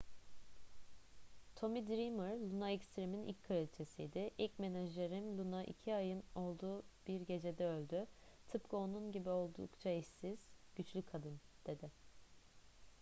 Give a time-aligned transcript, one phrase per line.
[1.57, 4.23] tommy dreamer luna extreme'in ilk kraliçesiydi.
[4.37, 8.07] i̇lk menajerim luna iki ayın olduğu bir gecede öldü.
[8.47, 10.39] tıpkı onun gibi oldukça eşsiz.
[10.75, 11.39] güçlü kadın.
[11.67, 11.91] dedi